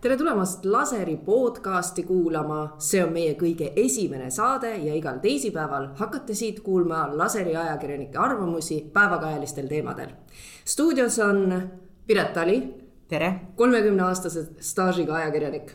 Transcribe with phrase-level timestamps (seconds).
[0.00, 6.36] tere tulemast Laseri podcasti kuulama, see on meie kõige esimene saade ja igal teisipäeval hakkate
[6.38, 10.12] siit kuulma Laseri ajakirjanike arvamusi päevakajalistel teemadel.
[10.64, 11.62] stuudios on
[12.06, 12.74] Piret Tali.
[13.08, 13.40] tere.
[13.56, 15.72] kolmekümne aastase staažiga ajakirjanik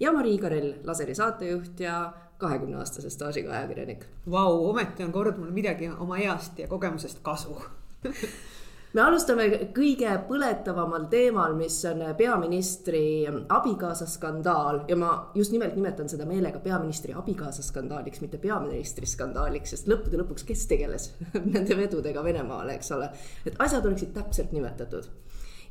[0.00, 4.04] ja Marii Karell, Laseri saatejuht ja kahekümne aastase staažiga ajakirjanik.
[4.30, 7.56] Vau, ometi on kord mul midagi oma east ja kogemusest kasu
[8.94, 16.10] me alustame kõige põletavamal teemal, mis on peaministri abikaasa skandaal ja ma just nimelt nimetan
[16.10, 21.10] seda meelega peaministri abikaasa skandaaliks, mitte peaministri skandaaliks, sest lõppude lõpuks, kes tegeles
[21.54, 23.10] nende vedudega Venemaale, eks ole.
[23.46, 25.10] et asjad oleksid täpselt nimetatud.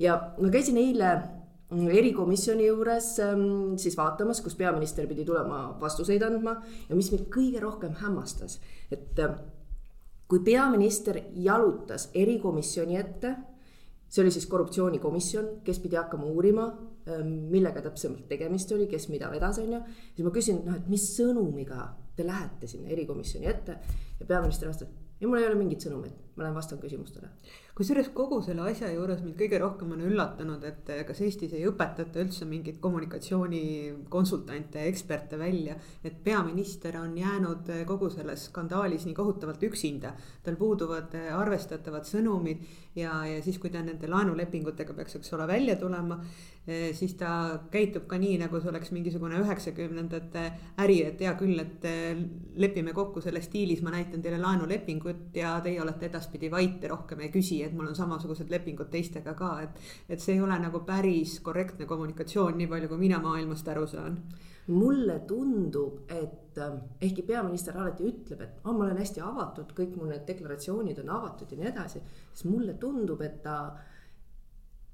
[0.03, 1.15] ja ma käisin eile
[1.73, 3.47] erikomisjoni juures ähm,
[3.81, 6.57] siis vaatamas, kus peaminister pidi tulema vastuseid andma
[6.89, 8.59] ja mis mind kõige rohkem hämmastas,
[8.91, 9.19] et
[10.33, 13.35] kui peaminister jalutas erikomisjoni ette,
[14.09, 16.63] see oli siis korruptsioonikomisjon, kes pidi hakkama uurima,
[17.05, 19.81] ähm, millega täpsemalt tegemist oli, kes mida vedas, on ju.
[20.15, 21.85] siis ma küsin, noh, et mis sõnumiga
[22.17, 23.77] te lähete sinna erikomisjoni ette
[24.17, 27.29] ja peaminister vastas, ei, mul ei ole mingit sõnumit, ma lähen vastan küsimustele
[27.73, 32.21] kusjuures kogu selle asja juures mind kõige rohkem on üllatanud, et kas Eestis ei õpetata
[32.21, 35.75] üldse mingeid kommunikatsioonikonsultante ja eksperte välja.
[36.03, 40.13] et peaminister on jäänud kogu selles skandaalis nii kohutavalt üksinda.
[40.43, 42.61] tal puuduvad arvestatavad sõnumid
[42.95, 46.19] ja, ja siis, kui ta nende laenulepingutega peaks, eks ole, välja tulema.
[46.93, 50.43] siis ta käitub ka nii, nagu see oleks mingisugune üheksakümnendate
[50.79, 51.83] äri, et hea küll, et
[52.55, 57.21] lepime kokku selles stiilis, ma näitan teile laenulepingut ja teie olete edaspidi vait ja rohkem
[57.23, 59.79] ei küsi et mul on samasugused lepingud teistega ka, et.
[60.09, 64.17] et see ei ole nagu päris korrektne kommunikatsioon, nii palju kui mina maailmast aru saan.
[64.67, 69.97] mulle tundub, et ähm, ehkki peaminister alati ütleb, et oh, ma olen hästi avatud, kõik
[69.99, 71.99] mu need deklaratsioonid on avatud ja nii edasi,
[72.31, 73.57] siis mulle tundub, et ta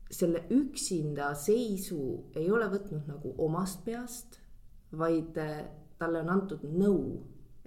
[0.10, 2.00] selle üksinda seisu
[2.34, 4.40] ei ole võtnud nagu omast peast,
[4.98, 5.68] vaid äh,
[6.02, 7.20] talle on antud nõu,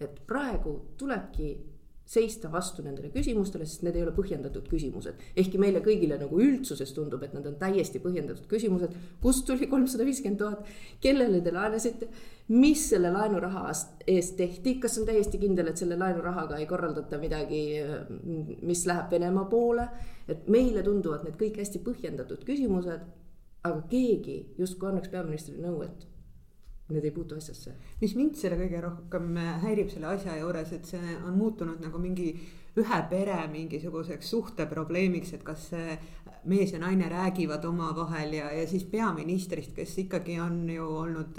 [0.03, 1.53] et praegu tulebki
[2.13, 5.21] seista vastu nendele küsimustele, sest need ei ole põhjendatud küsimused.
[5.39, 8.95] ehkki meile kõigile nagu üldsuses tundub, et nad on täiesti põhjendatud küsimused.
[9.23, 10.69] kust tuli kolmsada viiskümmend tuhat,
[11.01, 12.09] kellele te laenasite,
[12.53, 13.65] mis selle laenuraha
[14.07, 17.65] eest tehti, kas on täiesti kindel, et selle laenurahaga ei korraldata midagi,
[18.63, 19.89] mis läheb Venemaa poole.
[20.29, 23.01] et meile tunduvad need kõik hästi põhjendatud küsimused,
[23.65, 26.07] aga keegi justkui annaks peaministrile nõu, et
[26.93, 27.75] need ei puutu asjasse.
[28.01, 32.33] mis mind selle kõige rohkem häirib selle asja juures, et see on muutunud nagu mingi
[32.81, 35.69] ühe pere mingisuguseks suhteprobleemiks, et kas
[36.49, 41.39] mees ja naine räägivad omavahel ja, ja siis peaministrist, kes ikkagi on ju olnud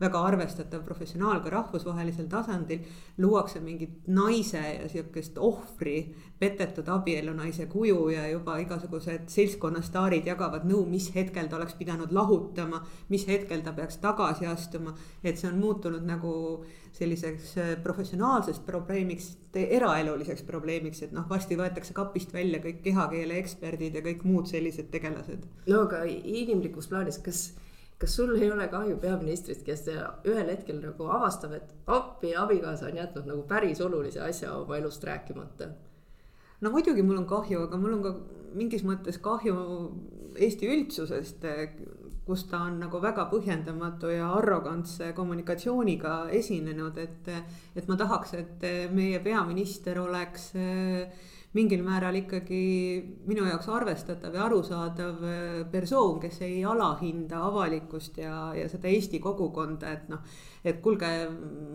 [0.00, 2.80] väga arvestatav professionaal ka rahvusvahelisel tasandil.
[3.18, 10.86] luuakse mingit naise ja sihukest ohvri, petetud abielunaise kuju ja juba igasugused seltskonnastaarid jagavad nõu,
[10.88, 12.86] mis hetkel ta oleks pidanud lahutama.
[13.08, 14.94] mis hetkel ta peaks tagasi astuma,
[15.24, 21.94] et see on muutunud nagu selliseks äh, professionaalsest probleemiks, eraeluliseks probleemiks, et noh, varsti võetakse
[21.94, 25.46] kapist välja kõik kehakeele eksperdid ja kõik muud sellised tegelased.
[25.66, 27.50] no aga inimlikus plaanis, kas
[28.00, 32.96] kas sul ei ole kahju peaministrist, kes ühel hetkel nagu avastab, et appi, abikaasa on
[32.96, 35.68] jätnud nagu päris olulise asja oma elust rääkimata?
[36.60, 38.14] no muidugi mul on kahju, aga mul on ka
[38.56, 39.56] mingis mõttes kahju
[40.40, 41.44] Eesti üldsusest,
[42.24, 47.30] kus ta on nagu väga põhjendamatu ja arrogantse kommunikatsiooniga esinenud, et,
[47.74, 52.60] et ma tahaks, et meie peaminister oleks äh, mingil määral ikkagi
[53.26, 59.18] minu jaoks arvestatav ja arusaadav äh, persoon, kes ei alahinda avalikkust ja, ja seda Eesti
[59.22, 60.22] kogukonda, et noh.
[60.64, 61.08] et kuulge,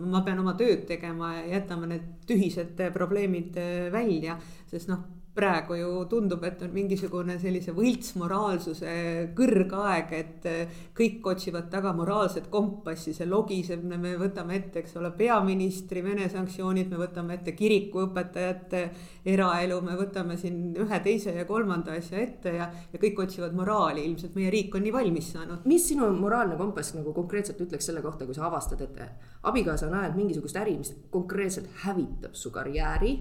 [0.06, 4.38] ma pean oma tööd tegema ja jätame need tühised probleemid äh, välja,
[4.70, 5.04] sest noh
[5.36, 8.94] praegu ju tundub, et on mingisugune sellise võltsmoraalsuse
[9.36, 15.12] kõrgaeg, et eh, kõik otsivad taga moraalset kompassi, see logiseb, me võtame ette, eks ole,
[15.16, 18.82] peaministri Vene sanktsioonid, me võtame ette kirikuõpetajate
[19.28, 24.06] eraelu, me võtame siin ühe, teise ja kolmanda asja ette ja, ja kõik otsivad moraali,
[24.08, 25.66] ilmselt meie riik on nii valmis saanud.
[25.68, 29.02] mis sinu moraalne kompass nagu konkreetselt ütleks selle kohta, kui sa avastad, et
[29.46, 33.16] abikaasa on ajanud mingisugust äri, mis konkreetselt hävitab su karjääri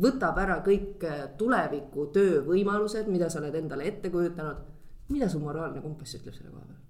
[0.00, 4.72] võtab ära kõik äh, tuleviku töövõimalused, mida sa oled endale ette kujutanud.
[5.08, 6.80] mida su moraalne kompass ütleb selle koha peal?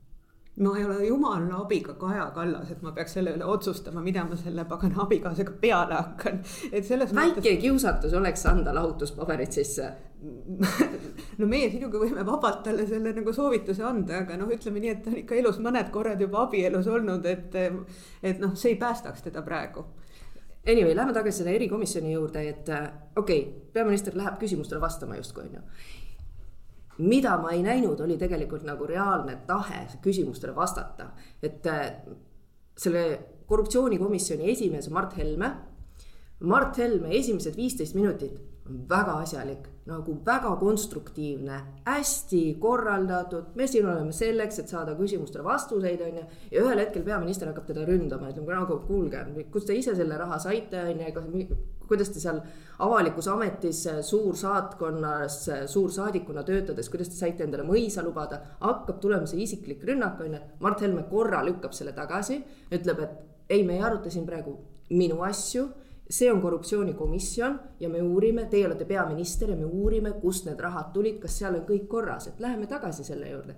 [0.56, 4.36] ma ei ole jumala abiga Kaja Kallas, et ma peaks selle üle otsustama, mida ma
[4.38, 6.40] selle pagana abikaasaga peale hakkan.
[6.70, 7.60] et selles väike mõttes...
[7.60, 9.90] kiusatus oleks anda lahutuspaberid sisse
[11.38, 15.02] no meie sinuga võime vabalt talle selle nagu soovituse anda, aga noh, ütleme nii, et
[15.04, 17.58] ta on ikka elus mõned korrad juba abielus olnud, et.
[18.22, 19.84] et noh, see ei päästaks teda praegu
[20.66, 25.44] Anyway, lähme tagasi selle erikomisjoni juurde, et äh, okei okay,, peaminister läheb küsimustele vastama justkui
[25.44, 25.60] on ju.
[26.98, 31.10] mida ma ei näinud, oli tegelikult nagu reaalne tahe küsimustele vastata,
[31.42, 31.90] et äh,
[32.78, 33.04] selle
[33.46, 35.50] korruptsioonikomisjoni esimees Mart Helme.
[36.40, 43.52] Mart Helme esimesed viisteist minutit on väga asjalik, nagu väga konstruktiivne, hästi korraldatud.
[43.54, 46.24] me siin oleme selleks, et saada küsimustele vastuseid, on ju.
[46.52, 49.20] ja ühel hetkel peaminister hakkab teda ründama, ütleb nagu kuulge,
[49.52, 52.40] kust te ise selle raha saite, on ju, kuidas te seal
[52.80, 55.38] avalikus ametis suursaatkonnas
[55.68, 60.44] suursaadikuna töötades, kuidas te saite endale mõisa lubada, hakkab tulema see isiklik rünnak, on ju.
[60.64, 62.40] Mart Helme korra lükkab selle tagasi,
[62.72, 64.56] ütleb, et ei, me ei aruta siin praegu
[64.96, 65.68] minu asju
[66.10, 70.92] see on korruptsioonikomisjon ja me uurime, teie olete peaminister ja me uurime, kust need rahad
[70.92, 73.54] tulid, kas seal on kõik korras, et läheme tagasi selle juurde.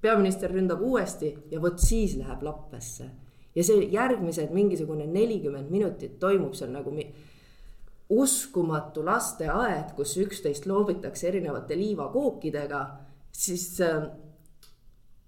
[0.00, 3.08] peaminister ründab uuesti ja vot siis läheb lappesse
[3.54, 6.94] ja see järgmised mingisugune nelikümmend minutit toimub seal nagu
[8.08, 12.80] uskumatu lasteaed, kus üksteist loobitakse erinevate liivakookidega,
[13.32, 14.06] siis äh,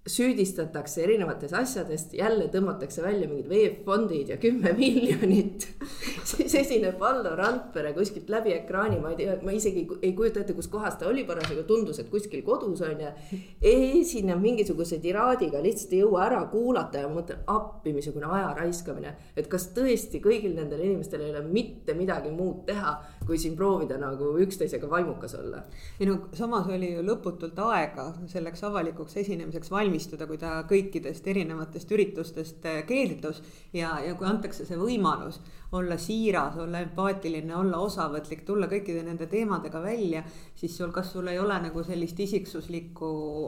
[0.08, 5.68] süüdistatakse erinevates asjadest, jälle tõmmatakse välja mingid VEB-fondid ja kümme miljonit
[6.30, 10.54] siis esineb Valdo Randpere kuskilt läbi ekraani, ma ei tea, ma isegi ei kujuta ette,
[10.56, 13.12] kus kohas ta oli parasjagu, tundus, et kuskil kodus on ju.
[13.72, 19.14] esineb mingisuguse tiraadiga, lihtsalt ei jõua ära kuulata ja mõtlen appi, missugune aja raiskamine.
[19.36, 22.96] et kas tõesti kõigil nendel inimestel ei ole mitte midagi muud teha,
[23.26, 25.62] kui siin proovida nagu üksteisega vaimukas olla.
[26.00, 31.26] ei no samas oli ju lõputult aega selleks avalikuks esinemiseks valmis valmistuda, kui ta kõikidest
[31.28, 33.42] erinevatest üritustest äh, keeldus.
[33.72, 35.40] ja, ja kui antakse see võimalus
[35.72, 40.24] olla siiras, olla empaatiline, olla osavõtlik, tulla kõikide nende teemadega välja,
[40.54, 43.06] siis sul, kas sul ei ole nagu sellist isiksuslikku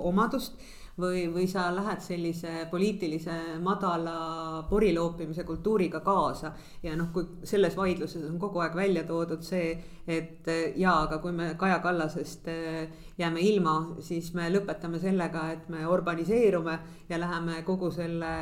[0.08, 0.54] omadust
[1.00, 6.52] või, või sa lähed sellise poliitilise madala poriloopimise kultuuriga kaasa.
[6.82, 11.32] ja noh, kui selles vaidluses on kogu aeg välja toodud see, et jaa, aga kui
[11.32, 16.78] me Kaja Kallasest eh, jääme ilma, siis me lõpetame sellega, et me urbaniseerume
[17.08, 18.34] ja läheme kogu selle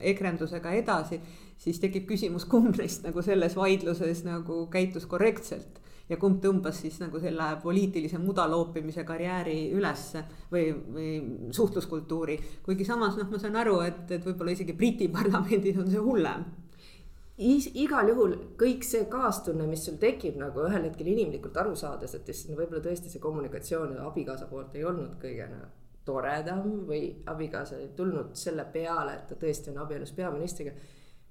[0.00, 1.20] ekrendusega edasi
[1.58, 7.00] siis tekib küsimus, kumb neist nagu selles vaidluses nagu käitus korrektselt ja kumb tõmbas siis
[7.02, 10.22] nagu selle poliitilise mudaloopimise karjääri ülesse
[10.52, 11.10] või, või
[11.56, 12.38] suhtluskultuuri.
[12.62, 16.46] kuigi samas noh, ma saan aru, et, et võib-olla isegi Briti parlamendis on see hullem
[17.36, 22.14] Is, igal juhul kõik see kaastunne, mis sul tekib nagu ühel hetkel inimlikult aru saades,
[22.16, 25.66] et siis võib-olla tõesti see kommunikatsioon abikaasa poolt ei olnud kõige no,
[26.08, 30.72] toredam või abikaasa ei tulnud selle peale, et ta tõesti on abielus peaministriga.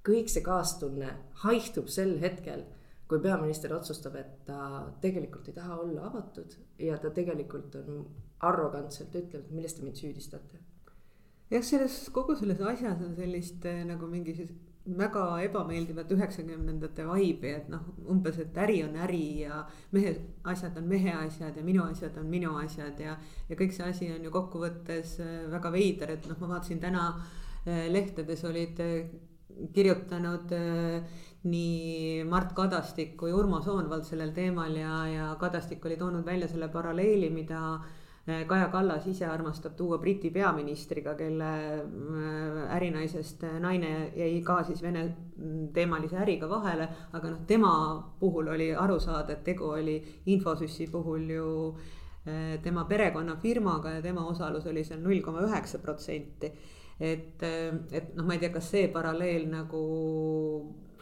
[0.05, 1.09] kõik see kaastunne
[1.41, 2.61] haihtub sel hetkel
[3.09, 4.59] kui peaminister otsustab, et ta
[5.01, 8.05] tegelikult ei taha olla avatud ja ta tegelikult on
[8.45, 10.61] arrogantselt ütleb, et milles te mind süüdistate.
[11.51, 14.49] jah, selles kogu selles asjas on sellist eh, nagu mingi siis
[14.85, 19.63] väga ebameeldivat üheksakümnendate vaibi, et noh, umbes, et äri on äri ja
[19.93, 20.13] mehe
[20.43, 23.15] asjad on mehe asjad ja minu asjad on minu asjad ja.
[23.49, 27.07] ja kõik see asi on ju kokkuvõttes eh, väga veider, et noh, ma vaatasin täna
[27.65, 28.81] eh, lehtedes olid
[29.73, 30.51] kirjutanud
[31.45, 36.69] nii Mart Kadastik kui Urmo Soonvald sellel teemal ja, ja Kadastik oli toonud välja selle
[36.73, 37.59] paralleeli, mida
[38.27, 44.81] eh, Kaja Kallas ise armastab tuua Briti peaministriga, kelle eh, ärinaisest naine jäi ka siis
[44.81, 45.05] Vene
[45.73, 47.73] teemalise äriga vahele, aga noh, tema
[48.19, 49.99] puhul oli aru saada, et tegu oli
[50.33, 51.51] Infosüssi puhul ju
[52.25, 56.51] eh, tema perekonnafirmaga ja tema osalus oli seal null koma üheksa protsenti.
[56.99, 57.43] et,
[57.91, 59.85] et noh, ma ei tea, kas see paralleel nagu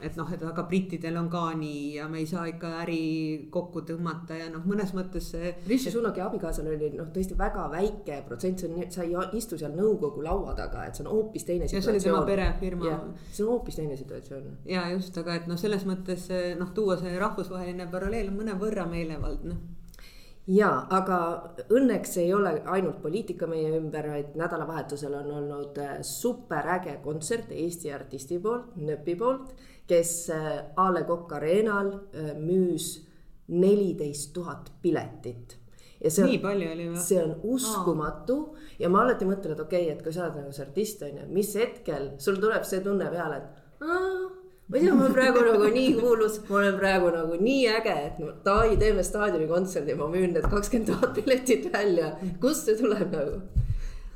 [0.04, 3.04] et noh, et aga brittidel on ka nii ja me ei saa ikka äri
[3.54, 5.54] kokku tõmmata ja noh, mõnes mõttes see.
[5.68, 9.76] Rishi Sunaki abikaasal oli noh, tõesti väga väike protsent, see on, sa ei istu seal
[9.78, 11.86] nõukogu laua taga, et see on hoopis teine situatsioon.
[11.86, 12.98] see oli tema perefirma.
[13.32, 14.50] see on hoopis teine situatsioon.
[14.70, 16.28] ja just, aga et noh, selles mõttes
[16.60, 19.58] noh, tuua see rahvusvaheline paralleel mõnevõrra meelevaldne
[20.48, 21.20] ja, aga
[21.70, 27.94] õnneks ei ole ainult poliitika meie ümber, vaid nädalavahetusel on olnud äh, superäge kontsert Eesti
[27.94, 29.54] artisti poolt, Nööpi poolt
[29.88, 32.94] kes äh, A Le Coq Arena'l äh, müüs
[33.48, 35.58] neliteist tuhat piletit
[36.00, 37.02] ja see on, nii palju oli või?
[37.04, 38.70] see on uskumatu Aa.
[38.86, 41.20] ja ma alati mõtlen, et okei okay,, et kui sa oled nagu see artist on
[41.20, 44.30] ju, mis hetkel sul tuleb see tunne peale, et aa,
[44.68, 47.96] ma ei tea, ma olen praegu nagu nii kuulus, ma olen praegu nagu nii äge,
[48.10, 53.42] et davai, teeme staadionikontserdi, ma müün need kakskümmend tuhat piletit välja, kust see tuleb nagu?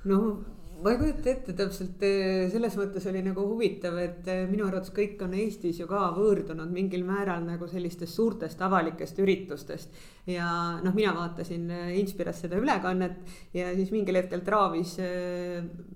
[0.08, 4.68] noh ma ei kujuta ette täpselt, eh, selles mõttes oli nagu huvitav, et eh, minu
[4.68, 9.98] arvates kõik on Eestis ju ka võõrdunud mingil määral nagu sellistest suurtest avalikest üritustest.
[10.28, 10.46] ja
[10.84, 13.18] noh, mina vaatasin eh, Inspiras seda ülekannet
[13.56, 14.98] ja siis mingil hetkel traavis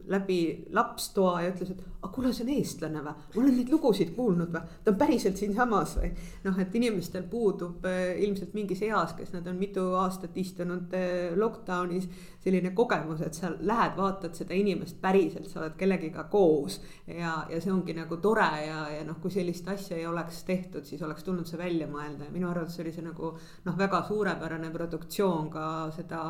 [0.10, 0.42] läbi
[0.74, 4.16] laps toa ja ütles, et aga kuule, see on eestlane või, ma olen neid lugusid
[4.16, 6.10] kuulnud või, ta on päriselt siinsamas või.
[6.48, 10.96] noh, et inimestel puudub ilmselt mingis eas, kes nad on mitu aastat istunud
[11.38, 12.10] lockdown'is,
[12.42, 16.80] selline kogemus, et sa lähed, vaatad seda inimest päriselt, sa oled kellegiga koos.
[17.08, 20.86] ja, ja see ongi nagu tore ja, ja noh, kui sellist asja ei oleks tehtud,
[20.88, 24.72] siis oleks tulnud see välja mõelda ja minu arvates oli see nagu noh, väga suurepärane
[24.74, 26.24] produktsioon ka seda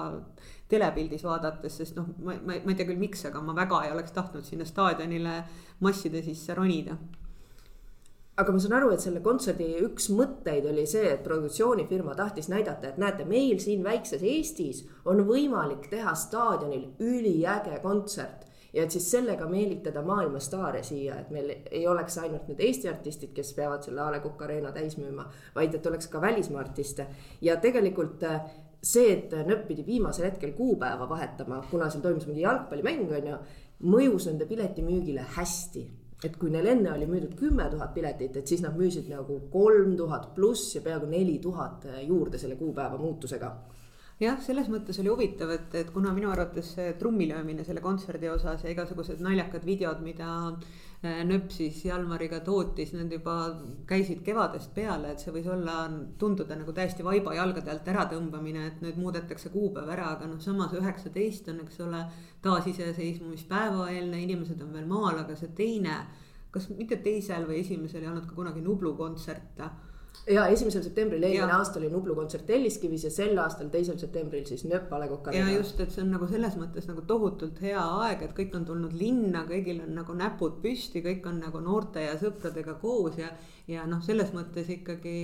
[0.71, 3.95] telepildis vaadates, sest noh, ma, ma, ma ei tea küll, miks, aga ma väga ei
[3.95, 5.41] oleks tahtnud sinna staadionile
[5.79, 6.97] masside sisse ronida
[8.39, 12.91] aga ma saan aru, et selle kontserdi üks mõtteid oli see, et produktsioonifirma tahtis näidata,
[12.93, 18.47] et näete, meil siin väikses Eestis on võimalik teha staadionil üliäge kontsert.
[18.71, 23.33] Ja et siis sellega meelitada maailmastaare siia, et meil ei oleks ainult need Eesti artistid,
[23.35, 25.25] kes peavad selle A Le Coq Arena täis müüma,
[25.57, 27.09] vaid et oleks ka välismaa artiste.
[27.43, 28.45] Ja tegelikult äh,
[28.79, 33.41] see, et NÖöP pidi viimasel hetkel kuupäeva vahetama, kuna seal toimus mingi jalgpallimäng on ju,
[33.91, 35.89] mõjus nende piletimüügile hästi
[36.23, 39.95] et kui neil enne oli müüdud kümme tuhat piletit, et siis nad müüsid nagu kolm
[39.97, 43.55] tuhat pluss ja peaaegu neli tuhat juurde selle kuupäeva muutusega.
[44.21, 48.61] Jah, selles mõttes oli huvitav, et, et kuna minu arvates see trummilöömine selle kontserdi osas
[48.61, 53.33] ja igasugused naljakad videod, mida äh, Nööp siis Jalmariga tootis, need juba
[53.89, 55.87] käisid kevadest peale, et see võis olla,
[56.21, 60.75] tunduda nagu täiesti vaiba jalgade alt äratõmbamine, et nüüd muudetakse kuupäev ära, aga noh, samas
[60.77, 62.03] üheksateist on, eks ole,
[62.45, 66.03] taasiseseisvumispäeva eelne, inimesed on veel maal, aga see teine,
[66.53, 69.57] kas mitte teisel või esimesel ei olnud ka kunagi Nublu kontsert
[70.29, 74.63] ja esimesel septembril eelmine aasta oli Nublu kontsert Telliskivis ja sel aastal, teisel septembril siis
[74.69, 75.49] Nööp A Le Coq Arena.
[75.49, 78.67] ja just, et see on nagu selles mõttes nagu tohutult hea aeg, et kõik on
[78.69, 83.31] tulnud linna, kõigil on nagu näpud püsti, kõik on nagu noorte ja sõpradega koos ja,
[83.71, 85.17] ja noh, selles mõttes ikkagi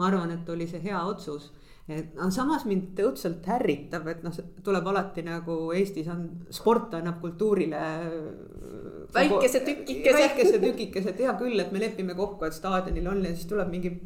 [0.00, 1.50] ma arvan, et oli see hea otsus
[1.94, 7.20] et no samas mind õudselt ärritab, et noh, tuleb alati nagu Eestis on, sport annab
[7.22, 7.80] kultuurile.
[9.14, 10.16] väikese tükikese.
[10.16, 13.72] väikese tükikese, et hea küll, et me lepime kokku, et staadionil on ja siis tuleb
[13.72, 13.96] mingi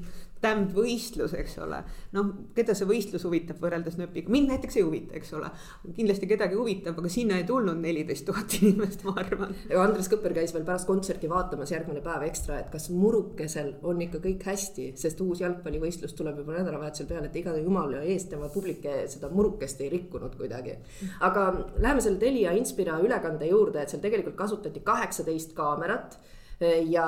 [0.44, 1.80] damned võistlus, eks ole.
[2.16, 5.50] noh, keda see võistlus huvitab võrreldes nööpiga, mind näiteks ei huvita, eks ole.
[5.96, 9.54] kindlasti kedagi huvitab, aga sinna ei tulnud neliteist tuhat inimest, ma arvan.
[9.84, 14.20] Andres Kõpper käis veel pärast kontserti vaatamas järgmine päev ekstra, et kas murukesel on ikka
[14.24, 18.84] kõik hästi, sest uus jalgpallivõistlus tuleb juba nädalavahetusel peale, et iga jumala eest tema publik
[19.10, 20.76] seda murukest ei rikkunud kuidagi.
[21.24, 21.44] aga
[21.78, 26.18] läheme selle Telia Inspira ülekande juurde, et seal tegelikult kasutati kaheksateist kaamerat
[26.90, 27.06] ja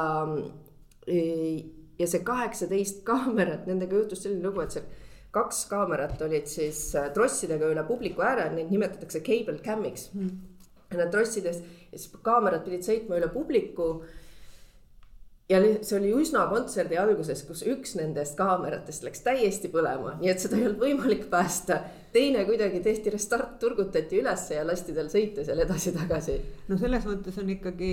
[1.99, 4.87] ja see kaheksateist kaamerat, nendega juhtus selline lugu, et seal
[5.37, 10.11] kaks kaamerat olid siis äh, trossidega üle publiku ääre, neid nimetatakse cable cam'iks.
[10.17, 10.37] Mm..
[10.97, 11.59] Nad trossides,
[11.91, 13.89] siis kaamerad pidid sõitma üle publiku.
[15.51, 20.43] Ja see oli üsna kontserdi alguses, kus üks nendest kaameratest läks täiesti põlema, nii et
[20.43, 21.83] seda ei olnud võimalik päästa.
[22.17, 26.37] Teine kuidagi tehti restart, turgutati ülesse ja lasti tal sõita seal edasi-tagasi.
[26.71, 27.91] no selles mõttes on ikkagi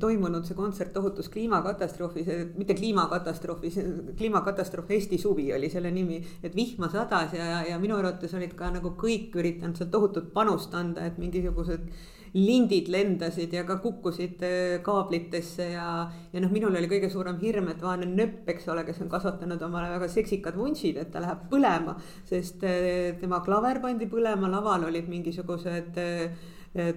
[0.00, 2.28] toimunud see kontsert tohutus kliimakatastroofis,
[2.58, 3.78] mitte kliimakatastroofis,
[4.18, 6.20] kliimakatastroof Eesti suvi oli selle nimi.
[6.42, 10.74] et vihma sadas ja, ja minu arvates olid ka nagu kõik üritanud seal tohutut panust
[10.76, 11.88] anda, et mingisugused
[12.34, 15.86] lindid lendasid ja ka kukkusid äh, kaablitesse ja,
[16.32, 19.62] ja noh, minul oli kõige suurem hirm, et vaene nööp, eks ole, kes on kasvatanud
[19.62, 21.94] omale väga seksikad vuntsid, et ta läheb põlema,
[22.26, 26.24] sest äh, tema klaver pandi põlema, laval olid mingisugused äh,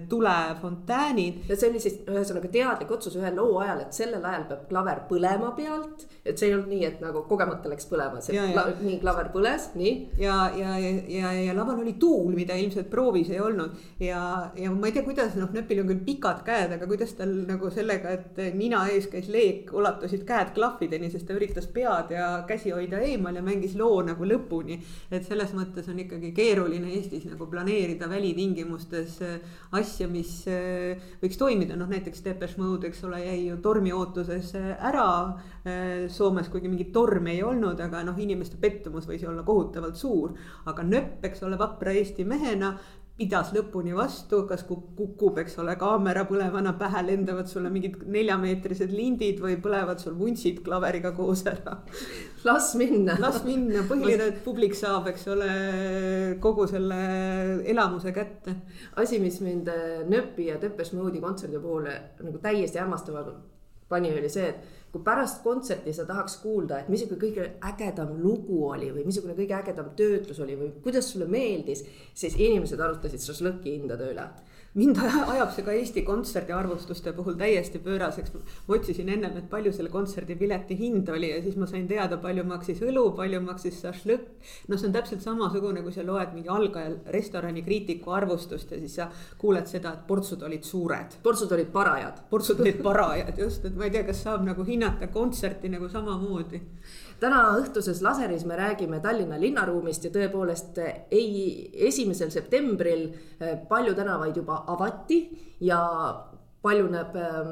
[0.08, 1.44] tulefontäänid.
[1.48, 5.04] ja see oli siis ühesõnaga teadlik otsus ühe loo ajal, et sellel ajal peab klaver
[5.10, 8.64] põlema pealt et see ei olnud nii, et nagu kogemata läks põlema, see ja, ja.
[8.82, 9.92] nii klaver põles, nii.
[10.20, 14.20] ja, ja, ja, ja, ja laval oli tuul, mida ilmselt proovis ei olnud ja,
[14.58, 17.70] ja ma ei tea, kuidas noh, Nööpil on küll pikad käed, aga kuidas tal nagu
[17.72, 22.74] sellega, et nina ees käis leek, ulatusid käed klahvideni, sest ta üritas pead ja käsi
[22.74, 24.78] hoida eemal ja mängis loo nagu lõpuni.
[25.10, 29.18] et selles mõttes on ikkagi keeruline Eestis nagu planeerida välitingimustes
[29.76, 34.54] asja, mis äh, võiks toimida, noh näiteks Depeche Mode, eks ole, jäi ju tormi ootuses
[34.58, 35.08] äh, ära
[36.08, 40.32] Soomes, kuigi mingit tormi ei olnud, aga noh, inimeste pettumus võis olla kohutavalt suur.
[40.64, 42.70] aga nööp, eks ole, vapra Eesti mehena
[43.18, 49.42] pidas lõpuni vastu, kas kukub, eks ole, kaamera põlevana pähe, lendavad sulle mingid neljameetrised lindid
[49.42, 51.80] või põlevad sul vuntsid klaveriga koos ära.
[52.46, 53.18] las minna.
[53.18, 55.50] las minna, põhiline, et publik saab, eks ole,
[56.42, 57.02] kogu selle
[57.66, 58.54] elamuse kätte.
[58.96, 59.70] asi, mis mind
[60.08, 63.26] Nööpi ja Depeche Mode'i kontserdi puhul nagu täiesti hämmastama
[63.88, 68.62] pani, oli see, et kui pärast kontserti sa tahaks kuulda, et missugune kõige ägedam lugu
[68.70, 71.84] oli või missugune kõige ägedam töötlus oli või kuidas sulle meeldis,
[72.16, 74.28] siis inimesed arutasid šašlõki hindade üle
[74.78, 74.98] mind
[75.34, 78.32] ajab see ka Eesti Kontserdi arvustuste puhul täiesti pööraseks.
[78.66, 82.18] ma otsisin ennem, et palju selle kontserdi pileti hind oli ja siis ma sain teada,
[82.22, 84.28] palju maksis õlu, palju maksis šašlõkk.
[84.68, 88.94] noh, see on täpselt samasugune, kui sa loed mingi algaja restorani kriitiku arvustust ja siis
[89.00, 89.08] sa
[89.38, 91.18] kuuled seda, et portsud olid suured.
[91.22, 92.22] portsud olid parajad.
[92.30, 96.62] portsud olid parajad just, et ma ei tea, kas saab nagu hinnata kontserti nagu samamoodi
[97.20, 100.78] täna õhtuses laseris me räägime Tallinna linnaruumist ja tõepoolest
[101.10, 105.22] ei, esimesel septembril eh, palju tänavaid juba avati
[105.60, 105.80] ja
[106.62, 107.50] palju näeb ähm,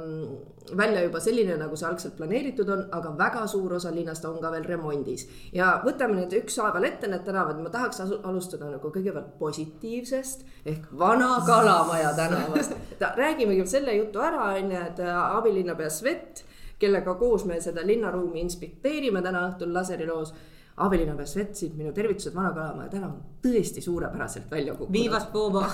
[0.77, 4.51] välja juba selline, nagu see algselt planeeritud on, aga väga suur osa linnast on ka
[4.51, 5.27] veel remondis.
[5.55, 11.37] ja võtame nüüd ükshaaval ette need tänavad, ma tahaks alustada nagu kõigepealt positiivsest ehk Vana
[11.47, 12.75] Kalamaja tänavast.
[13.23, 16.45] räägimegi selle jutu ära, on ju, et abilinnapea Svet
[16.79, 20.35] kellega koos me seda linnaruumi inspekteerime täna õhtul laseriloos.
[20.77, 24.93] Abilinnapea Svetsid, minu tervitused Vana-Kalamaja tänav on tõesti suurepäraselt välja kukkunud.
[24.93, 25.71] viivast Booba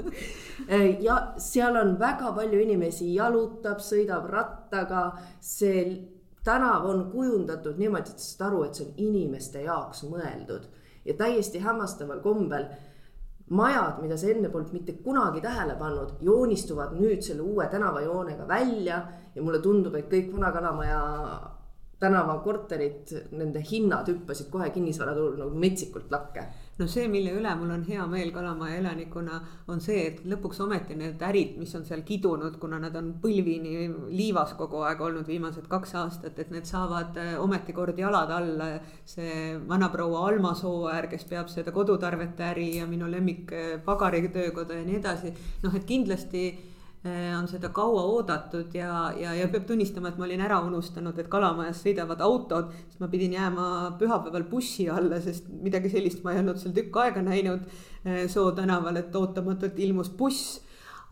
[1.06, 5.06] ja seal on väga palju inimesi, jalutab, sõidab rattaga,
[5.40, 5.86] see
[6.44, 10.68] tänav on kujundatud niimoodi, et sa saad aru, et see on inimeste jaoks mõeldud.
[11.08, 12.68] Ja täiesti hämmastaval kombel
[13.50, 19.02] majad, mida sa enne polnud mitte kunagi tähele pannud, joonistuvad nüüd selle uue tänavajoonega välja
[19.34, 21.00] ja mulle tundub, et kõik Vana-Kalamaja
[22.02, 26.48] tänavakorterid, nende hinnad hüppasid kohe kinnisvaraturul nagu metsikult lakke
[26.82, 29.38] no see, mille üle mul on hea meel Kalamaja elanikuna,
[29.70, 33.86] on see, et lõpuks ometi need ärid, mis on seal kidunud, kuna nad on põlvini
[34.12, 38.72] liivas kogu aeg olnud viimased kaks aastat, et need saavad eh, ometi kord jalad alla.
[39.04, 44.86] see vanaproua Alma Sooäär, kes peab seda kodutarvete äri ja minu lemmik eh, pagaritöökoda ja
[44.86, 46.46] nii edasi, noh, et kindlasti
[47.04, 51.30] on seda kaua oodatud ja, ja, ja peab tunnistama, et ma olin ära unustanud, et
[51.30, 53.64] Kalamajas sõidavad autod, sest ma pidin jääma
[53.98, 58.52] pühapäeval bussi alla, sest midagi sellist ma ei olnud seal tükk aega näinud äh, Soo
[58.54, 60.60] tänaval, et ootamatult ilmus buss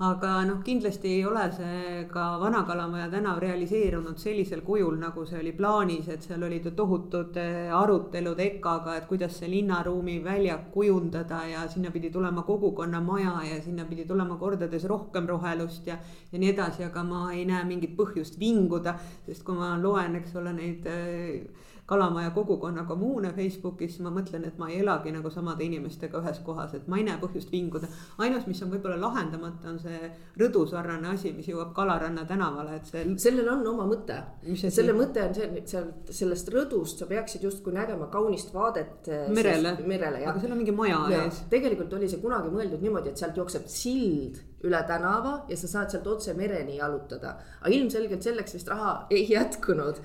[0.01, 5.53] aga noh, kindlasti ei ole see ka Vana-Kalamaja tänav realiseerunud sellisel kujul, nagu see oli
[5.53, 11.43] plaanis, et seal olid ju tohutud eh, arutelud EKA-ga, et kuidas see linnaruumi väljak kujundada
[11.51, 15.99] ja sinna pidi tulema kogukonnamaja ja sinna pidi tulema kordades rohkem rohelust ja,
[16.33, 20.33] ja nii edasi, aga ma ei näe mingit põhjust vinguda, sest kui ma loen, eks
[20.41, 25.31] ole, neid äh, Kalamaja kogukonna kommuune Facebookis, siis ma mõtlen, et ma ei elagi nagu
[25.35, 27.89] samade inimestega ühes kohas, et ma ei näe põhjust vinguda.
[28.23, 33.03] ainus, mis on võib-olla lahendamata, on see rõdusarnane asi, mis jõuab Kalaranna tänavale, et see.
[33.19, 34.21] sellel on oma mõte.
[34.63, 39.09] selle mõte on see, sealt sellest rõdust sa peaksid justkui nägema kaunist vaadet.
[39.09, 41.43] Eh, merele, merele, aga seal on mingi maja ja, ees.
[41.51, 45.93] tegelikult oli see kunagi mõeldud niimoodi, et sealt jookseb sild üle tänava ja sa saad
[45.93, 47.35] sealt otse mereni jalutada.
[47.61, 50.01] aga ilmselgelt selleks vist raha ei jätkunud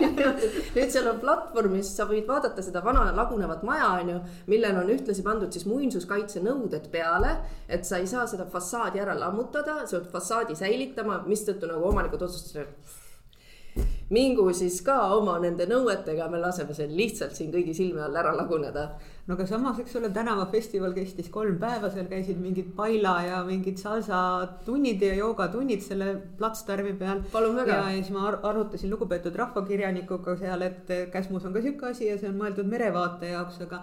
[0.76, 4.18] nüüd seal on platvorm, mis sa võid vaadata seda vana lagunevat maja, on ju,
[4.52, 7.36] millel on ühtlasi pandud siis muinsuskaitsenõuded peale.
[7.68, 12.22] et sa ei saa seda fassaadi ära lammutada, sa pead fassaadi säilitama, mistõttu nagu omanikud
[12.26, 13.04] otsustasid
[14.10, 18.32] mingu siis ka oma nende nõuetega, me laseme seal lihtsalt siin kõigi silme all ära
[18.36, 18.86] laguneda.
[19.26, 23.80] no aga samas, eks ole, tänavafestival kestis kolm päeva, seal käisid mingid baila ja mingid
[23.82, 24.18] salsa
[24.64, 27.24] tunnid ja joogatunnid selle platsdarmi peal.
[27.66, 32.18] ja, ja siis ma arutasin lugupeetud rahvakirjanikuga seal, et Käsmus on ka sihuke asi ja
[32.18, 33.82] see on mõeldud merevaate jaoks, aga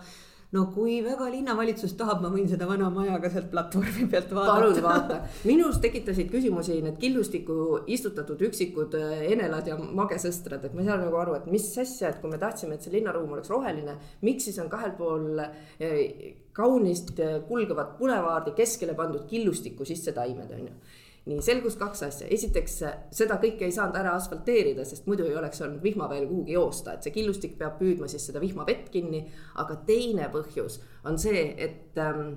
[0.53, 4.53] no kui väga linnavalitsus tahab, ma võin seda vana maja ka sealt platvormi pealt vaadata.
[4.59, 10.83] palun vaata, minus tekitasid küsimusi need killustikku istutatud üksikud äh, enelad ja magesõstrad, et ma
[10.83, 13.51] ei saa nagu aru, et mis asja, et kui me tahtsime, et see linnaruum oleks
[13.53, 20.13] roheline, miks siis on kahel pool äh, kaunist äh, kulgevat bulevaardi keskele pandud killustikku sisse
[20.13, 22.73] taimed, on ju nii selgus kaks asja, esiteks
[23.15, 27.05] seda kõike ei saanud ära asfalteerida, sest muidu ei oleks olnud vihmaväel kuhugi joosta, et
[27.05, 29.23] see killustik peab püüdma siis seda vihmavett kinni.
[29.55, 32.33] aga teine põhjus on see, et ähm,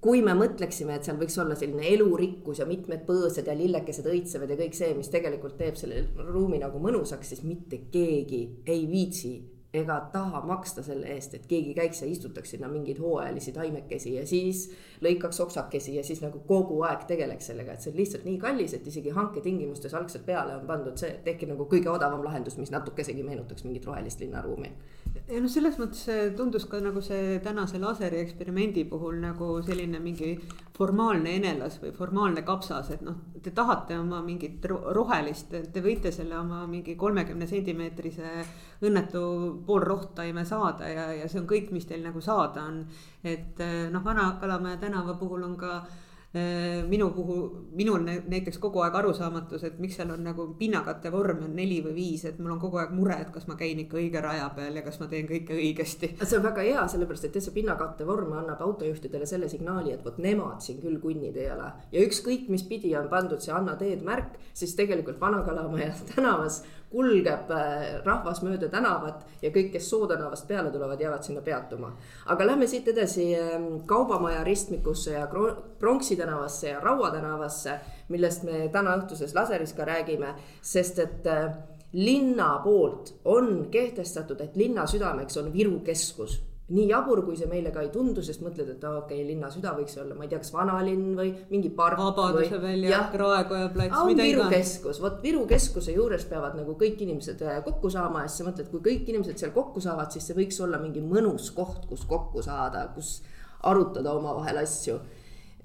[0.00, 4.52] kui me mõtleksime, et seal võiks olla selline elurikkus ja mitmed põõsad ja lillekesed õitsevad
[4.52, 9.34] ja kõik see, mis tegelikult teeb selle ruumi nagu mõnusaks, siis mitte keegi ei viitsi
[9.80, 14.26] ega taha maksta selle eest, et keegi käiks ja istutaks sinna mingeid hooajalisi taimekesi ja
[14.26, 14.66] siis
[15.04, 18.74] lõikaks oksakesi ja siis nagu kogu aeg tegeleks sellega, et see on lihtsalt nii kallis,
[18.76, 23.24] et isegi hanketingimustes algselt peale on pandud see, tehke nagu kõige odavam lahendus, mis natukesegi
[23.26, 24.72] meenutaks mingit rohelist linnaruumi.
[25.30, 30.36] Ja noh, selles mõttes tundus ka nagu see tänase laseri eksperimendi puhul nagu selline mingi
[30.76, 36.36] formaalne enelas või formaalne kapsas, et noh, te tahate oma mingit rohelist, te võite selle
[36.38, 38.32] oma mingi kolmekümne sentimeetrise
[38.84, 39.22] õnnetu
[39.66, 42.82] poolrohttaime saada ja, ja see on kõik, mis teil nagu saada on.
[43.24, 43.62] et
[43.92, 46.05] noh, Vana-Kalamaja tänava puhul on ka Äh,
[46.88, 47.42] minu puhul,
[47.76, 51.94] minul näiteks kogu aeg arusaamatus, et miks seal on nagu pinnakate vorm on neli või
[51.96, 54.76] viis, et mul on kogu aeg mure, et kas ma käin ikka õige raja peal
[54.76, 56.12] ja kas ma teen kõike õigesti.
[56.22, 60.18] see on väga hea, sellepärast et see pinnakatte vorm annab autojuhtidele selle signaali, et vot
[60.22, 64.74] nemad siin küll kõnniteele ja ükskõik, mis pidi on pandud see Anna teed märk, siis
[64.78, 71.00] tegelikult Vana-Kalamaja tänavas kulgeb äh, rahvas mööda tänavat ja kõik, kes Soo tänavast peale tulevad,
[71.00, 71.92] jäävad sinna peatuma.
[72.26, 75.26] aga lähme siit edasi ähm, Kaubamaja ristmikusse ja
[75.78, 77.78] Pronksi tänavasse ja Raua tänavasse,
[78.12, 81.54] millest me täna õhtuses laseris ka räägime, sest et äh,
[81.96, 87.70] linna poolt on kehtestatud, et linna südameks on Viru keskus nii jabur, kui see meile
[87.70, 90.40] ka ei tundu, sest mõtled, et okei okay,, linna süda võiks olla, ma ei tea,
[90.42, 92.00] kas vanalinn või mingi park.
[92.00, 94.32] Vabaduse väljak, Raekoja plats, mida iganes.
[94.32, 98.42] Viru keskus, vot Viru keskuse juures peavad nagu kõik inimesed äh, kokku saama ja siis
[98.42, 101.86] sa mõtled, kui kõik inimesed seal kokku saavad, siis see võiks olla mingi mõnus koht,
[101.86, 103.20] kus kokku saada, kus
[103.66, 104.98] arutada omavahel asju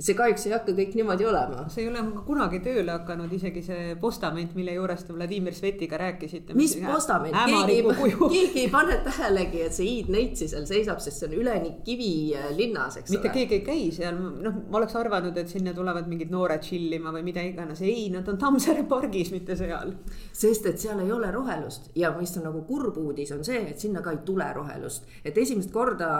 [0.02, 1.66] see kahjuks ei hakka kõik niimoodi olema.
[1.70, 6.56] see ei ole kunagi tööle hakanud, isegi see postament, mille juures te Vladimir Svetiga rääkisite.
[6.58, 7.96] mis postament, keegi,
[8.36, 13.14] keegi ei pane tähelegi, et see hiidneitsi seal seisab, sest see on üleni kivilinnas, eks
[13.14, 13.36] mitte ole.
[13.38, 17.14] keegi ei käi seal, noh, ma oleks arvanud, et sinna tulevad mingid noored chill ima
[17.14, 19.94] või mida iganes, ei, nad on Tammsaare pargis, mitte seal.
[20.34, 23.80] sest et seal ei ole rohelust ja mis on nagu kurb uudis, on see, et
[23.80, 26.12] sinna ka ei tule rohelust, et esimest korda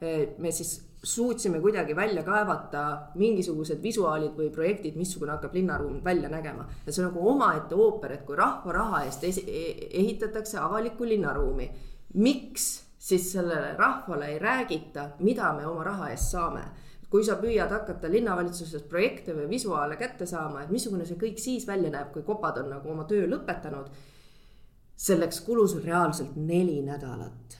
[0.00, 2.82] eh, me siis suutsime kuidagi välja kaevata
[3.14, 6.66] mingisugused visuaalid või projektid, missugune hakkab linnaruum välja nägema.
[6.86, 11.70] ja see on nagu omaette ooper, et kui rahva raha eest e-, ehitatakse avalikku linnaruumi,
[12.14, 16.64] miks siis sellele rahvale ei räägita, mida me oma raha eest saame
[17.10, 21.66] kui sa püüad hakata linnavalitsusest projekte või visuaale kätte saama, et missugune see kõik siis
[21.66, 23.90] välja näeb, kui kopad on nagu oma töö lõpetanud.
[25.00, 27.59] selleks kulus reaalselt neli nädalat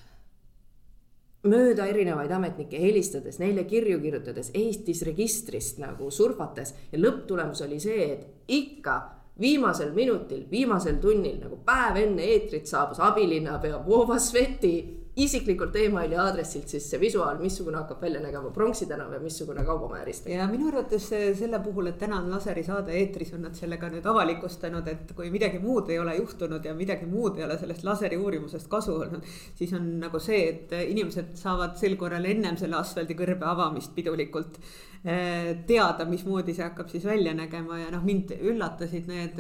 [1.49, 6.75] mööda erinevaid ametnikke helistades, neile kirju kirjutades, Eestis registrist nagu surfates.
[6.93, 8.99] Ja lõpptulemus oli see, et ikka
[9.41, 14.75] viimasel minutil, viimasel tunnil nagu päev enne eetrit saabus abilinnapea Vova Sveti
[15.17, 20.05] isiklikult emaili aadressilt siis see visuaal, missugune hakkab välja nägema Pronksi tänav ja missugune Kaubamaja
[20.05, 20.33] ristik.
[20.35, 24.07] ja minu arvates selle puhul, et täna on laseri saade eetris, on nad sellega nüüd
[24.07, 28.17] avalikustanud, et kui midagi muud ei ole juhtunud ja midagi muud ei ole sellest laseri
[28.17, 29.27] uurimusest kasu olnud,
[29.59, 34.90] siis on nagu see, et inimesed saavad sel korral ennem selle asfaldikõrbe avamist pidulikult eh,
[35.01, 39.39] teada, mismoodi see hakkab siis välja nägema ja noh, mind üllatasid need,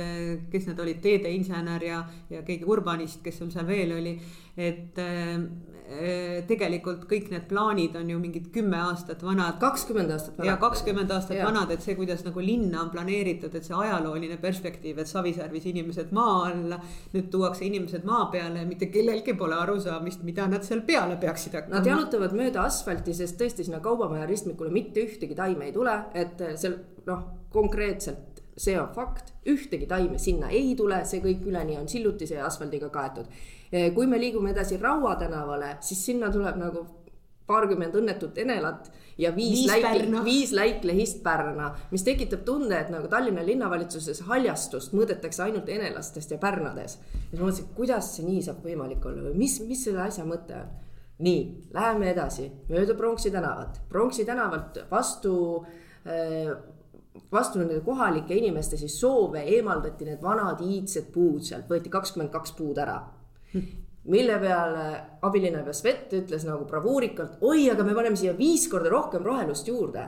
[0.48, 1.98] kes need olid, teedeinsener ja,
[2.32, 4.14] ja keegi urbanist, kes sul seal veel oli
[4.60, 5.42] et äh,
[6.46, 9.56] tegelikult kõik need plaanid on ju mingid kümme aastat vanad.
[9.62, 10.46] kakskümmend aastat vanad.
[10.46, 11.46] ja kakskümmend aastat ja.
[11.48, 16.12] vanad, et see, kuidas nagu linna on planeeritud, et see ajalooline perspektiiv, et Savisaarvis inimesed
[16.14, 16.78] maa alla.
[17.14, 21.58] nüüd tuuakse inimesed maa peale ja mitte kellelgi pole arusaamist, mida nad seal peale peaksid
[21.58, 21.80] hakkama.
[21.80, 26.42] Nad jalutavad mööda asfalti, sest tõesti sinna Kaubamaja ristmikule mitte ühtegi taime ei tule, et
[26.56, 31.88] seal noh, konkreetselt see on fakt, ühtegi taime sinna ei tule, see kõik üleni on
[31.88, 33.28] sillutise ja asfaldiga kaetud
[33.70, 36.80] Eh, kui me liigume edasi Raua tänavale, siis sinna tuleb nagu
[37.46, 43.06] paarkümmend õnnetut enelat ja viis, viis läik, viis läiklehist Pärna, mis tekitab tunde, et nagu
[43.10, 46.98] Tallinna linnavalitsuses haljastust mõõdetakse ainult enelastest ja Pärnades.
[46.98, 50.26] ja siis ma mõtlesin, kuidas see nii saab võimalik olla või mis, mis selle asja
[50.26, 50.74] mõte on.
[51.20, 52.48] Nii, läheme edasi.
[52.68, 55.34] Mööda Pronksi tänavat, Pronksi tänavalt vastu
[56.06, 56.52] äh,
[57.32, 62.54] vastu nende kohalike inimeste siis soove eemaldati need vanad iidsed puud sealt, võeti kakskümmend kaks
[62.58, 63.00] puud ära.
[64.10, 64.84] Mille peale
[65.26, 70.06] abilinnapea Svet ütles nagu bravuurikalt, oi, aga me paneme siia viis korda rohkem rohelust juurde.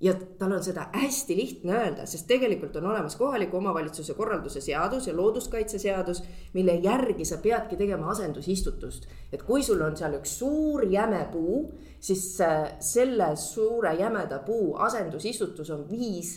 [0.00, 5.06] Ja tal on seda hästi lihtne öelda, sest tegelikult on olemas kohaliku omavalitsuse korralduse seadus
[5.06, 6.22] ja looduskaitseseadus,
[6.54, 9.08] mille järgi sa peadki tegema asendusistutust.
[9.32, 14.76] et kui sul on seal üks suur jäme puu, siis äh, selle suure jämeda puu
[14.76, 16.36] asendusistutus on viis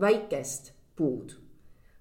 [0.00, 1.47] väikest puud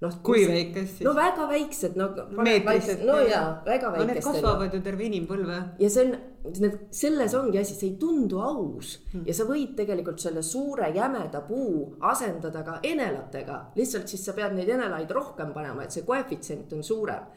[0.03, 0.17] noh.
[0.23, 1.05] kui väikest siis?
[1.07, 2.09] no väga väiksed, no.
[2.43, 3.03] meetrised.
[3.07, 4.11] no jaa, väga väikesed.
[4.11, 5.57] Need kasvavad ju terve inimpõlve.
[5.81, 6.13] ja see on,
[6.61, 9.25] need, selles ongi asi, see ei tundu aus hmm.
[9.29, 14.55] ja sa võid tegelikult selle suure jämeda puu asendada ka enelatega, lihtsalt siis sa pead
[14.57, 17.27] neid enelaid rohkem panema, et see koefitsient on suurem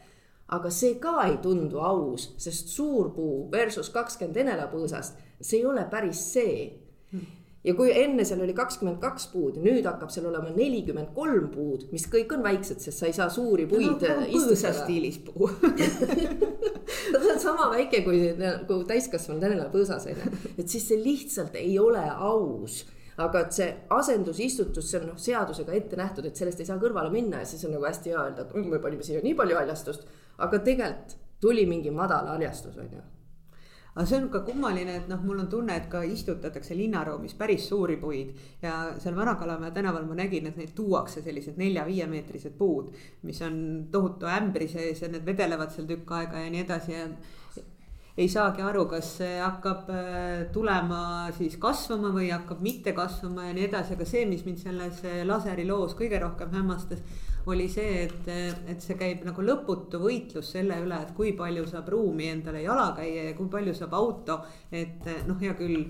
[0.51, 5.85] aga see ka ei tundu aus, sest suur puu versus kakskümmend enelapõõsast, see ei ole
[5.89, 6.57] päris see
[7.11, 11.49] hmm ja kui enne seal oli kakskümmend kaks puud, nüüd hakkab seal olema nelikümmend kolm
[11.53, 14.73] puud, mis kõik on väiksed, sest sa ei saa suuri puid no, istutada.
[14.81, 15.49] stiilis puu.
[17.11, 18.23] Ta on sama väike kui,
[18.67, 22.81] kui täiskasvanud venelapõõsas on ju, et siis see lihtsalt ei ole aus.
[23.21, 27.11] Aga et see asendusistutus, see on noh, seadusega ette nähtud, et sellest ei saa kõrvale
[27.13, 30.07] minna ja siis on nagu hästi hea öelda, et me panime siia nii palju haljastust,
[30.41, 33.03] aga tegelikult tuli mingi madal haljastus, on ju
[33.95, 37.67] aga see on ka kummaline, et noh, mul on tunne, et ka istutatakse linnaruumis päris
[37.67, 38.31] suuri puid.
[38.63, 42.95] Ja seal Vana-Kalamaja tänaval ma nägin, et neid tuuakse sellised nelja-viiemeetrised puud,
[43.27, 43.59] mis on
[43.91, 46.95] tohutu ämbri sees ja need vedelevad seal tükk aega ja nii edasi.
[46.95, 47.09] Ja
[48.17, 53.55] ei saagi aru, kas see hakkab äh, tulema siis kasvama või hakkab mitte kasvama ja
[53.55, 57.03] nii edasi, aga see, mis mind selles äh, laseri loos kõige rohkem hämmastas,
[57.49, 58.29] oli see, et,
[58.69, 62.91] et see käib nagu lõputu võitlus selle üle, et kui palju saab ruumi endale jala
[62.97, 64.39] käia ja kui palju saab auto.
[64.71, 65.85] et noh, hea küll,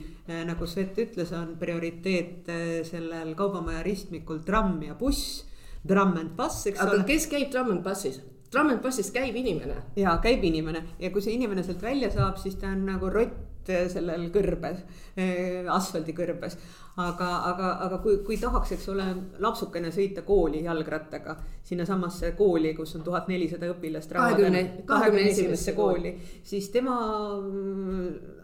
[0.48, 2.52] nagu Svet ütles, on prioriteet
[2.88, 5.46] sellel kaubamaja ristmikul tramm ja buss.
[5.88, 7.08] Tramm and bus, eks aga ole.
[7.10, 8.22] kes käib tramm and bus'is?
[8.52, 9.78] Trummond-Bussis käib inimene.
[9.96, 13.48] ja käib inimene ja kui see inimene sealt välja saab, siis ta on nagu rott
[13.62, 14.82] sellel kõrbes,
[15.16, 16.58] eh, asfaldikõrbes
[17.00, 19.06] aga, aga, aga kui, kui tahaks, eks ole,
[19.40, 24.12] lapsukene sõita kooli jalgrattaga sinnasamasse kooli, kus on tuhat nelisada õpilast.
[24.12, 26.12] kahekümne, kahekümne esimesse kooli,
[26.44, 26.98] siis tema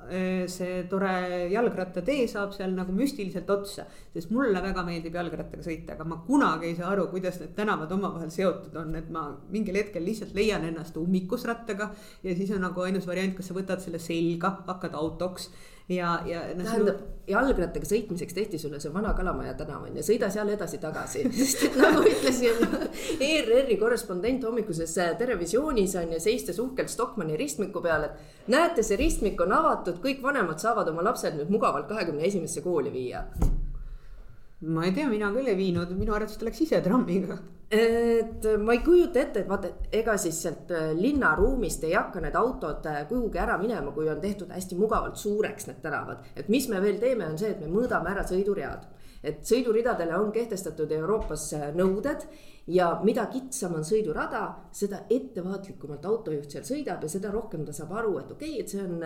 [0.07, 1.11] äh, see tore
[1.51, 3.87] jalgrattatee saab seal nagu müstiliselt otsa.
[4.13, 7.91] sest mulle väga meeldib jalgrattaga sõita, aga ma kunagi ei saa aru, kuidas need tänavad
[7.91, 11.91] omavahel seotud on, et ma mingil hetkel lihtsalt leian ennast ummikus rattaga.
[12.23, 15.51] ja siis on nagu ainus variant, kas sa võtad selle selga, hakkad autoks
[15.89, 16.63] ja, ja no,.
[16.63, 17.13] tähendab sinu...
[17.31, 21.77] jalgrattaga sõitmiseks tehti sulle see Vana Kalamaja tänav on ju, sõida seal edasi-tagasi sest et
[21.79, 22.41] nagu ütles
[23.23, 29.39] ERR-i korrespondent hommikuses Terevisioonis on ju seistes uhkelt Stockmanni ristmiku peal, et näete, see ristmik
[29.43, 33.23] on avatud, kõik vanemad saavad oma lapsed nüüd mugavalt kahekümne esimesse kooli viia.
[34.59, 37.37] Ma ei tea, mina küll ei viinud, minu arvates ta läks ise trammiga
[37.69, 42.37] et ma ei kujuta ette, et vaata, ega siis sealt äh, linnaruumist ei hakka need
[42.39, 46.23] autod äh, kuhugi ära minema, kui on tehtud hästi mugavalt suureks need tänavad.
[46.35, 48.87] et mis me veel teeme, on see, et me mõõdame ära sõiduread.
[49.23, 52.23] et sõiduridadele on kehtestatud Euroopas äh, nõuded
[52.71, 57.91] ja mida kitsam on sõidurada, seda ettevaatlikumalt autojuht seal sõidab ja seda rohkem ta saab
[57.99, 59.03] aru, et okei okay,, et see on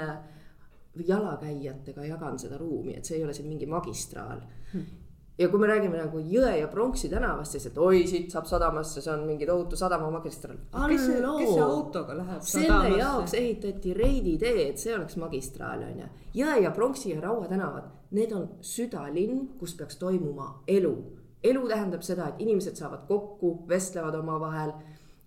[1.08, 5.01] jalakäijatega jagan seda ruumi, et see ei ole siin mingi magistraal hmm
[5.38, 9.02] ja kui me räägime nagu Jõe ja Pronksi tänavast, siis et oi, siit saab sadamasse,
[9.02, 10.60] see on mingi tohutu sadamamagistraal.
[10.92, 13.00] kes see, kes see autoga läheb selle sadamasse?
[13.00, 16.12] jaoks ehitati Reidi tee, et see oleks magistraal, on ju.
[16.42, 20.96] Jõe ja Pronksi ja Raua tänavad, need on südalinn, kus peaks toimuma elu.
[21.44, 24.76] elu tähendab seda, et inimesed saavad kokku, vestlevad omavahel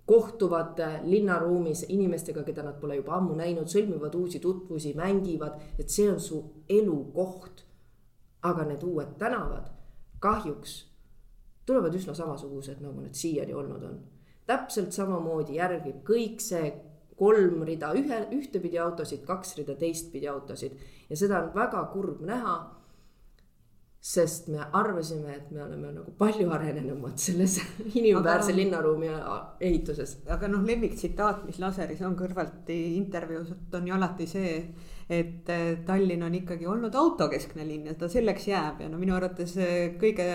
[0.07, 6.11] kohtuvad linnaruumis inimestega, keda nad pole juba ammu näinud, sõlmivad uusi tutvusi, mängivad, et see
[6.13, 7.65] on su elukoht.
[8.45, 9.74] aga need uued tänavad
[10.25, 10.81] kahjuks
[11.67, 14.01] tulevad üsna samasugused, nagu need siiani olnud on.
[14.47, 16.67] täpselt samamoodi järgib kõik see
[17.17, 20.75] kolm rida ühe, ühtepidi autosid, kaks rida teistpidi autosid
[21.09, 22.57] ja seda on väga kurb näha.
[24.05, 27.57] Sest me arvasime, et me oleme nagu palju arenenumad selles
[27.99, 29.13] inimväärse aga, linnaruumi
[29.65, 30.19] ehituses.
[30.29, 34.59] aga noh, lemmiktsitaat, mis laseris on kõrvalt intervjuus, on ju alati see
[35.09, 39.13] et äh, Tallinn on ikkagi olnud autokeskne linn ja ta selleks jääb ja no minu
[39.17, 40.27] arvates äh, kõige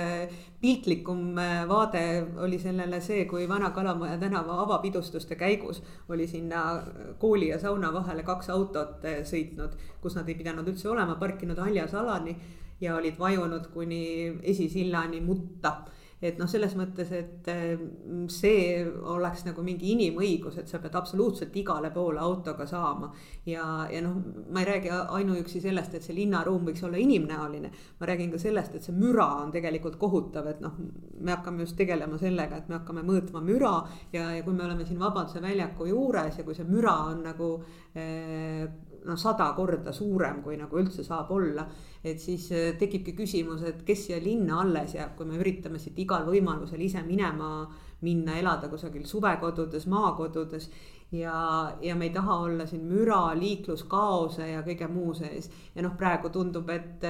[0.62, 2.04] piltlikum äh, vaade
[2.46, 6.84] oli sellele see, kui Vana-Kalamaja tänava avapidustuste käigus oli sinna
[7.18, 12.38] kooli ja sauna vahele kaks autot sõitnud, kus nad ei pidanud üldse olema, parkinud haljasalani
[12.82, 15.74] ja olid vajunud kuni esisillani mutta
[16.22, 21.56] et noh, selles mõttes, et mm, see oleks nagu mingi inimõigus, et sa pead absoluutselt
[21.56, 23.12] igale poole autoga saama.
[23.46, 24.18] ja, ja noh,
[24.52, 27.72] ma ei räägi ainuüksi sellest, et see linnaruum võiks olla inimnäoline.
[28.00, 30.76] ma räägin ka sellest, et see müra on tegelikult kohutav, et noh,
[31.20, 33.74] me hakkame just tegelema sellega, et me hakkame mõõtma müra
[34.14, 37.54] ja, ja kui me oleme siin Vabaduse väljaku juures ja kui see müra on nagu
[37.96, 38.68] eh,
[39.06, 41.68] noh, sada korda suurem, kui nagu üldse saab olla.
[42.00, 45.98] et siis äh, tekibki küsimus, et kes siia linna alles jääb, kui me üritame siit
[46.10, 47.68] igal võimalusel ise minema,
[48.02, 50.70] minna elada kusagil suvekodudes, maakodudes.
[51.12, 55.96] ja, ja me ei taha olla siin müra, liikluskaose ja kõige muu sees ja noh,
[55.98, 57.06] praegu tundub, et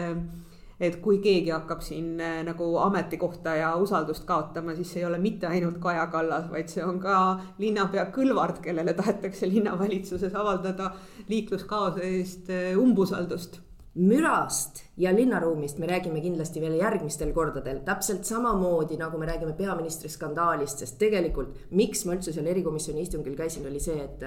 [0.80, 5.48] et kui keegi hakkab siin äh, nagu ametikohta ja usaldust kaotama, siis ei ole mitte
[5.48, 7.18] ainult Kaja Kallas, vaid see on ka
[7.60, 10.94] linnapea Kõlvart, kellele tahetakse linnavalitsuses avaldada
[11.28, 13.60] liikluskaose eest äh, umbusaldust
[13.96, 20.10] mürast ja linnaruumist me räägime kindlasti veel järgmistel kordadel, täpselt samamoodi nagu me räägime peaministri
[20.10, 24.26] skandaalist, sest tegelikult miks ma üldse seal erikomisjoni istungil käisin, oli see, et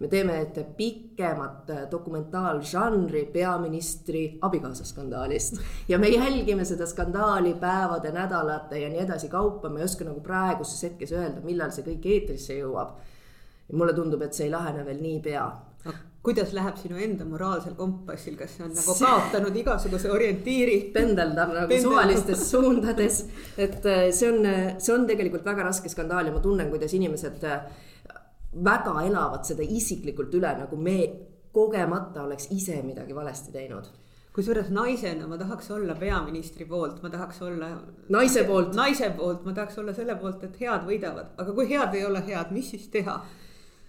[0.00, 0.38] me teeme
[0.76, 5.60] pikemat dokumentaalžanri peaministri abikaasa skandaalist.
[5.88, 10.20] ja me jälgime seda skandaali päevade, nädalate ja nii edasi kaupa, ma ei oska nagu
[10.20, 12.96] praeguses hetkes öelda, millal see kõik eetrisse jõuab.
[13.72, 15.44] mulle tundub, et see ei lahene veel niipea
[16.22, 20.76] kuidas läheb sinu enda moraalsel kompassil, kas see on nagu kaotanud igasuguse orientiiri?
[20.94, 21.88] pendeldab nagu Pendeldab.
[21.88, 23.24] suvalistes suundades,
[23.56, 24.46] et äh, see on,
[24.78, 27.66] see on tegelikult väga raske skandaal ja ma tunnen, kuidas inimesed äh,
[28.64, 30.98] väga elavad seda isiklikult üle, nagu me
[31.52, 33.90] kogemata oleks ise midagi valesti teinud
[34.32, 37.68] kusjuures naisena ma tahaks olla peaministri poolt, ma tahaks olla.
[38.08, 38.74] naise poolt.
[38.74, 42.22] naise poolt, ma tahaks olla selle poolt, et head võidavad, aga kui head ei ole
[42.26, 43.18] head, mis siis teha?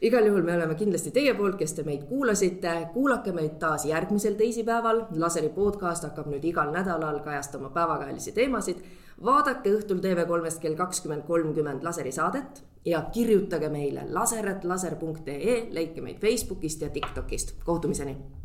[0.04, 4.36] Igal juhul me oleme kindlasti teie poolt, kes te meid kuulasite, kuulake meid taas järgmisel
[4.40, 5.06] teisipäeval.
[5.24, 8.84] laseri podcast hakkab nüüd igal nädalal kajastama päevakajalisi teemasid.
[9.24, 16.82] vaadake õhtul TV3-st kell kakskümmend kolmkümmend laseri saadet ja kirjutage meile laser.laser.ee, leidke meid Facebookist
[16.82, 17.56] ja Tiktokist.
[17.64, 18.43] kohtumiseni